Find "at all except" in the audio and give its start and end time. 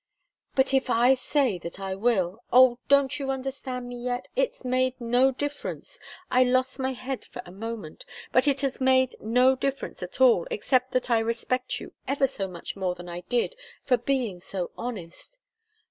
10.01-10.93